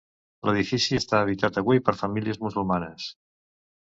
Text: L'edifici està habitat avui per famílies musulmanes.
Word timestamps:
L'edifici 0.47 0.97
està 0.99 1.19
habitat 1.25 1.59
avui 1.61 1.83
per 1.89 1.95
famílies 2.01 2.41
musulmanes. 2.47 3.09